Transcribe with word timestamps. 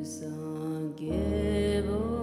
Yes, 0.00 0.22
I 0.22 0.88
give. 0.96 2.19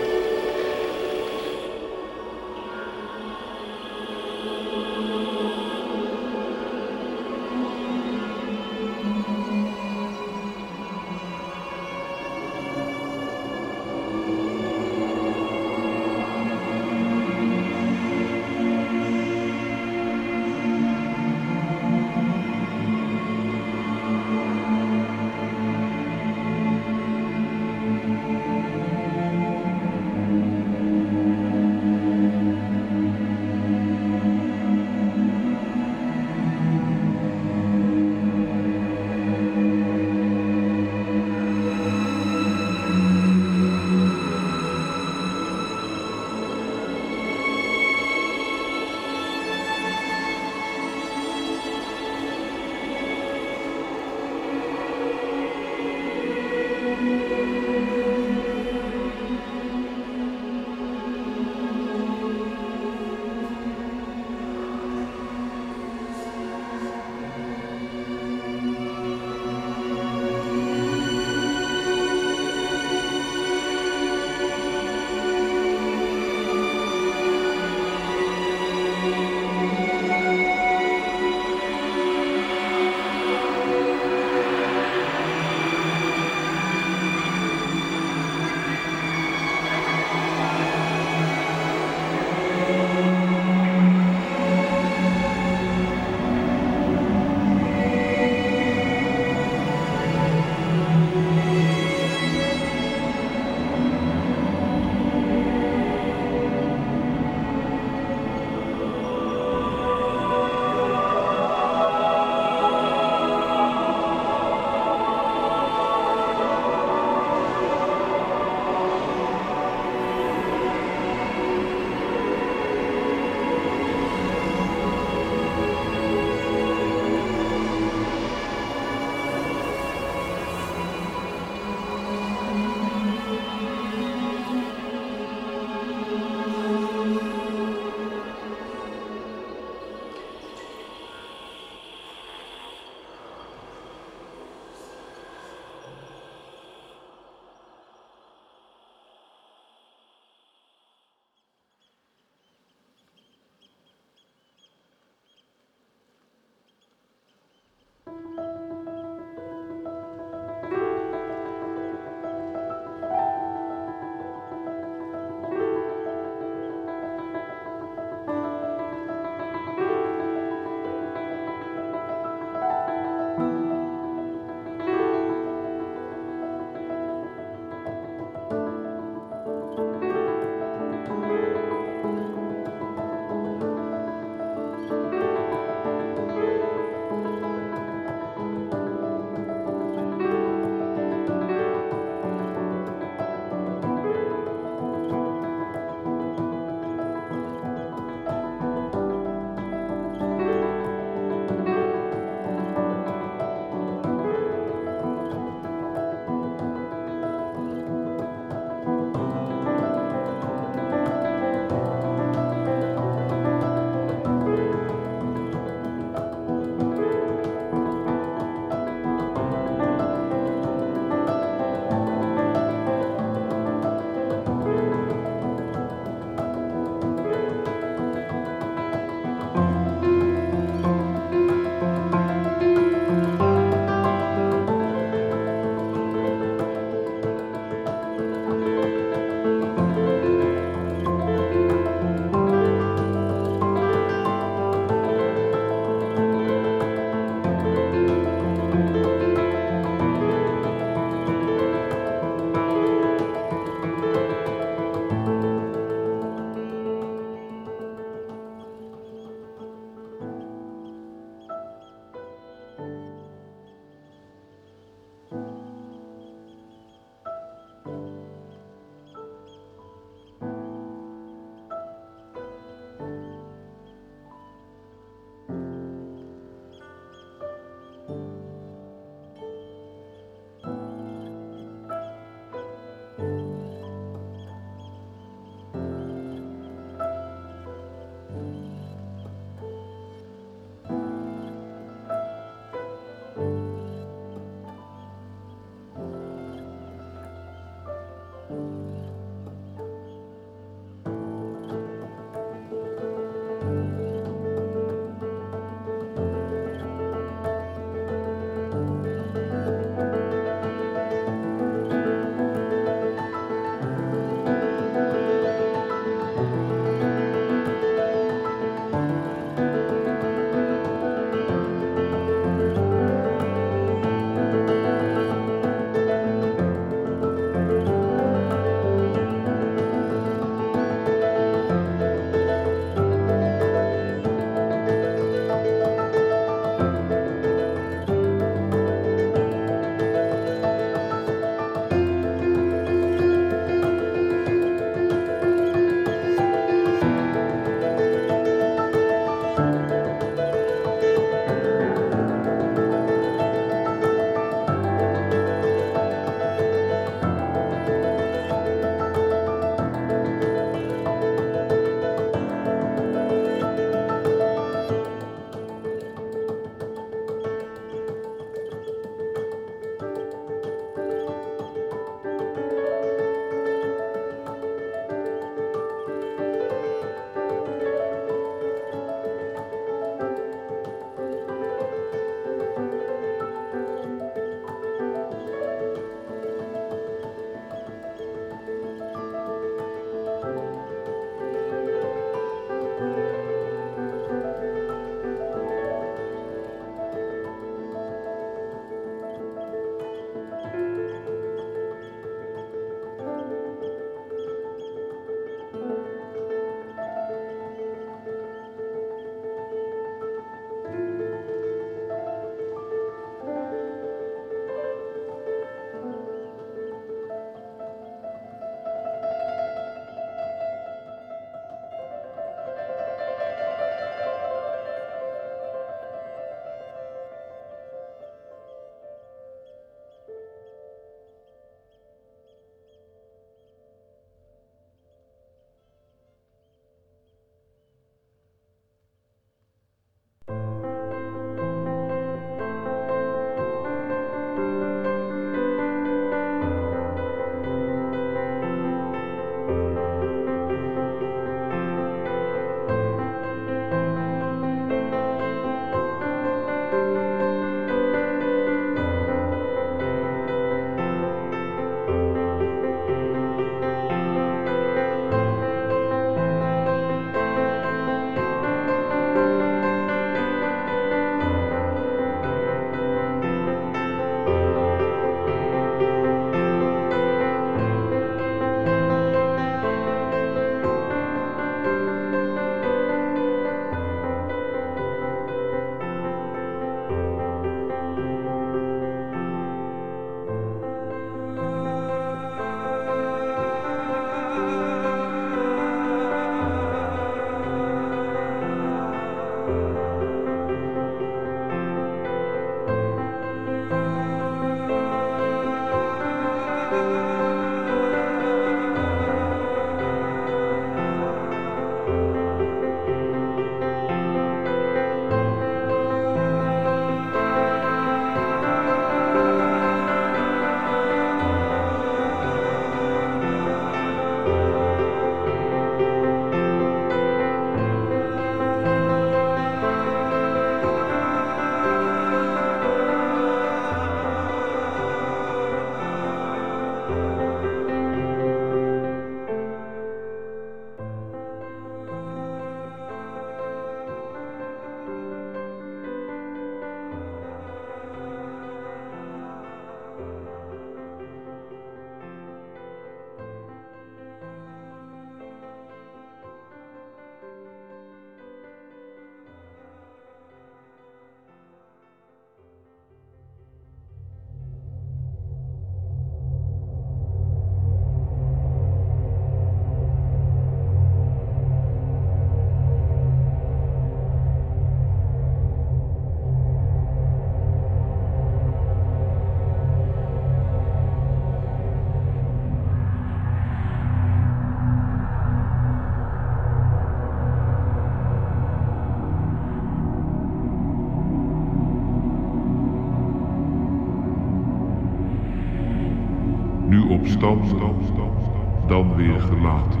dan 598.86 599.16
weer 599.16 599.40
gelaten. 599.40 600.00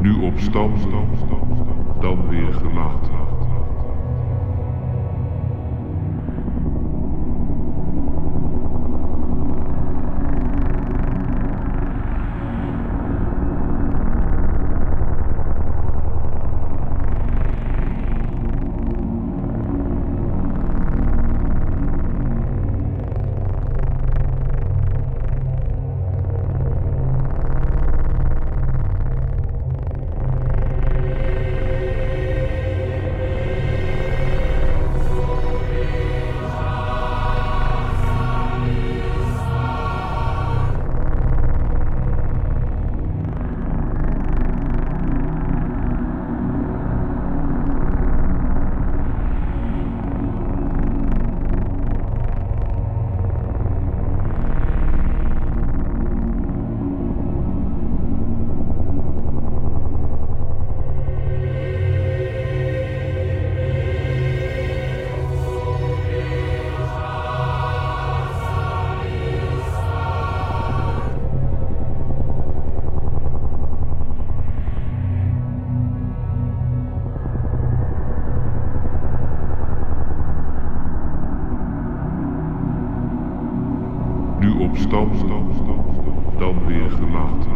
Nu 0.00 0.22
opstanden, 0.22 1.08
dan 2.00 2.28
weer 2.28 2.52
gelaten. 2.52 3.31
Nu 84.72 84.96
opstanden, 84.96 85.84
dan 86.38 86.66
weer 86.66 86.90
gelaten. 86.90 87.51